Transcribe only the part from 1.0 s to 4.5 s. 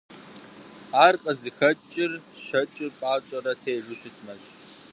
Ар къызыхэкӀыр щэкӀыр пӀащӀэрэ тежу щытмэщ.